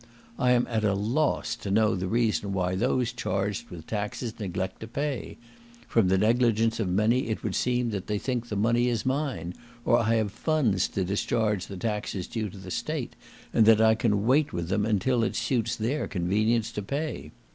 [0.39, 4.79] I am at a loss to know the reason why those charged with taxes neglect
[4.79, 5.37] to pay;
[5.87, 9.53] from the negligence of many it would seem that they think the money is mine,
[9.85, 13.15] or I have funds to discharge the taxes due to the State,
[13.53, 17.31] and that I can wait with them until it suits their convenience to pay.